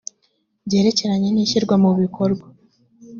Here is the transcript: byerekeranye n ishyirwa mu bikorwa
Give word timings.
byerekeranye 0.67 1.29
n 1.31 1.37
ishyirwa 1.43 1.75
mu 1.83 1.89
bikorwa 2.01 2.45